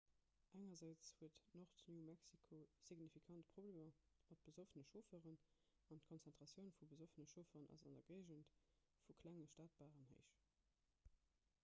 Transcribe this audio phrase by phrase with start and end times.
[0.59, 3.91] engersäits huet nord-new-mexico signifikant problemer
[4.31, 5.37] mat besoffene chaufferen
[5.97, 8.55] an d'konzentratioun vu besoffene chaufferen ass an der géigend
[9.09, 10.33] vu klenge stadbaren héich